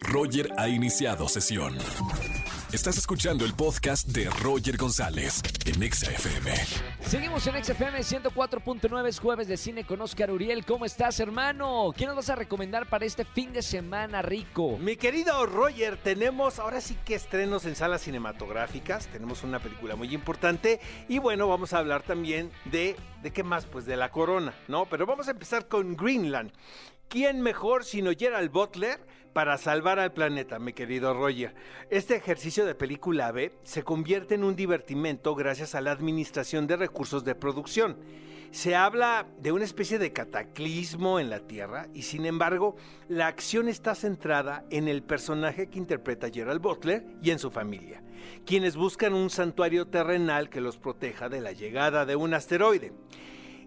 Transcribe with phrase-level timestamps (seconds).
[0.00, 1.76] Roger ha iniciado sesión.
[2.72, 6.50] Estás escuchando el podcast de Roger González en Exa FM.
[7.02, 10.64] Seguimos en XFM 104.9, es jueves de cine con Oscar Uriel.
[10.64, 11.92] ¿Cómo estás, hermano?
[11.94, 14.78] ¿Qué nos vas a recomendar para este fin de semana rico?
[14.78, 19.06] Mi querido Roger, tenemos ahora sí que estrenos en salas cinematográficas.
[19.08, 20.80] Tenemos una película muy importante.
[21.08, 22.96] Y bueno, vamos a hablar también de.
[23.22, 23.66] ¿De qué más?
[23.66, 24.86] Pues de la corona, ¿no?
[24.86, 26.50] Pero vamos a empezar con Greenland.
[27.12, 28.98] ¿Quién mejor sino Gerald Butler
[29.34, 31.54] para salvar al planeta, mi querido Roger?
[31.90, 36.76] Este ejercicio de película B se convierte en un divertimento gracias a la administración de
[36.76, 37.98] recursos de producción.
[38.50, 42.76] Se habla de una especie de cataclismo en la Tierra y sin embargo
[43.10, 48.02] la acción está centrada en el personaje que interpreta Gerald Butler y en su familia,
[48.46, 52.94] quienes buscan un santuario terrenal que los proteja de la llegada de un asteroide.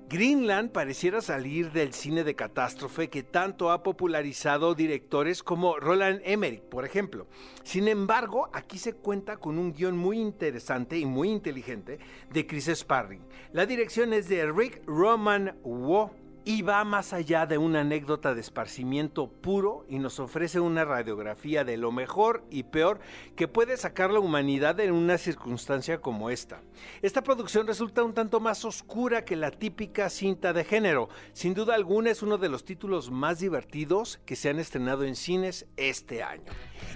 [0.07, 6.61] Greenland pareciera salir del cine de catástrofe que tanto ha popularizado directores como Roland Emmerich,
[6.61, 7.25] por ejemplo.
[7.63, 11.97] Sin embargo, aquí se cuenta con un guion muy interesante y muy inteligente
[12.31, 13.25] de Chris Sparring.
[13.51, 16.11] La dirección es de Rick Roman Wo
[16.45, 21.63] y va más allá de una anécdota de esparcimiento puro y nos ofrece una radiografía
[21.63, 22.99] de lo mejor y peor
[23.35, 26.61] que puede sacar la humanidad en una circunstancia como esta.
[27.01, 31.09] Esta producción resulta un tanto más oscura que la típica cinta de género.
[31.33, 35.15] Sin duda alguna es uno de los títulos más divertidos que se han estrenado en
[35.15, 36.45] cines este año.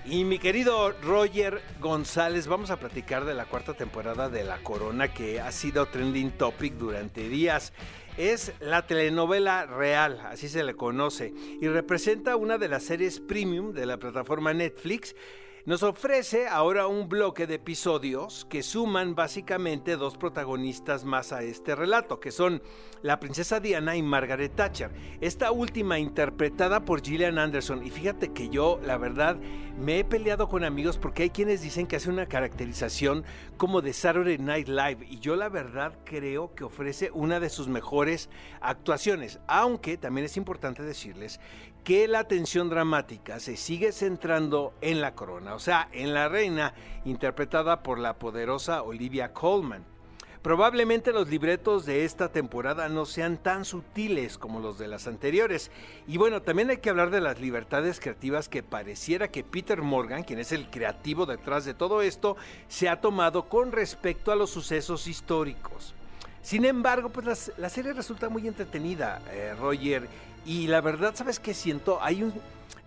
[0.05, 5.11] Y mi querido Roger González, vamos a platicar de la cuarta temporada de La Corona
[5.11, 7.73] que ha sido trending topic durante días
[8.19, 13.71] es la telenovela real, así se le conoce, y representa una de las series premium
[13.71, 15.15] de la plataforma Netflix
[15.65, 21.75] nos ofrece ahora un bloque de episodios que suman básicamente dos protagonistas más a este
[21.75, 22.61] relato, que son
[23.01, 24.91] la princesa Diana y Margaret Thatcher.
[25.21, 27.85] Esta última interpretada por Gillian Anderson.
[27.85, 29.37] Y fíjate que yo, la verdad,
[29.77, 33.23] me he peleado con amigos porque hay quienes dicen que hace una caracterización
[33.57, 35.05] como de Saturday Night Live.
[35.09, 38.29] Y yo la verdad creo que ofrece una de sus mejores
[38.61, 39.39] actuaciones.
[39.47, 41.39] Aunque también es importante decirles
[41.83, 46.73] que la atención dramática se sigue centrando en la corona, o sea, en la reina,
[47.05, 49.85] interpretada por la poderosa Olivia Colman.
[50.41, 55.69] Probablemente los libretos de esta temporada no sean tan sutiles como los de las anteriores.
[56.07, 60.23] Y bueno, también hay que hablar de las libertades creativas que pareciera que Peter Morgan,
[60.23, 62.37] quien es el creativo detrás de todo esto,
[62.69, 65.93] se ha tomado con respecto a los sucesos históricos.
[66.41, 70.07] Sin embargo, pues la, serie resulta muy entretenida, eh, Roger,
[70.45, 71.99] y la verdad, ¿sabes qué siento?
[72.01, 72.33] Hay un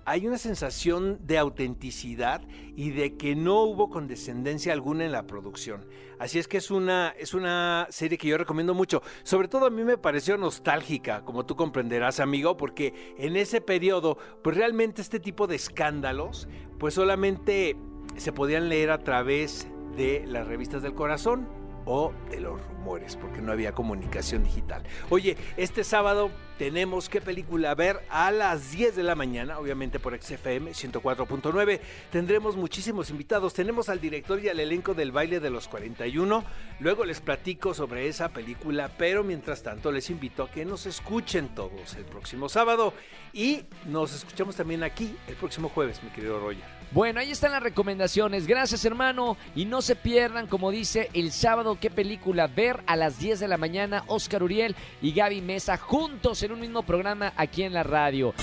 [0.05, 2.43] hay una sensación de autenticidad
[2.75, 5.87] y de que no hubo condescendencia alguna en la producción.
[6.19, 9.03] Así es que es una, es una serie que yo recomiendo mucho.
[9.23, 14.19] Sobre todo a mí me pareció nostálgica, como tú comprenderás, amigo, porque en ese periodo,
[14.43, 16.49] pues realmente este tipo de escándalos,
[16.79, 17.77] pues solamente
[18.17, 23.41] se podían leer a través de las revistas del corazón o de los rumores, porque
[23.41, 24.83] no había comunicación digital.
[25.11, 30.21] Oye, este sábado tenemos qué película ver a las 10 de la mañana, obviamente por
[30.21, 31.81] XFM 104.9.
[32.11, 33.55] Tendremos muchísimos invitados.
[33.55, 36.45] Tenemos al director y al elenco del baile de los 41.
[36.81, 41.55] Luego les platico sobre esa película, pero mientras tanto les invito a que nos escuchen
[41.55, 42.93] todos el próximo sábado
[43.33, 46.83] y nos escuchamos también aquí el próximo jueves, mi querido Roger.
[46.93, 48.47] Bueno, ahí están las recomendaciones.
[48.47, 49.39] Gracias, hermano.
[49.55, 53.49] Y no se pierdan, como dice, el sábado qué película ver a las 10 de
[53.49, 54.05] la mañana.
[54.09, 58.35] Oscar Uriel y Gaby Mesa juntos un mismo programa aquí en la radio.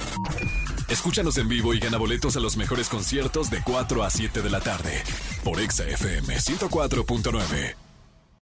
[0.90, 4.50] Escúchanos en vivo y gana boletos a los mejores conciertos de 4 a 7 de
[4.50, 5.04] la tarde
[5.44, 7.89] por Exa FM 104.9.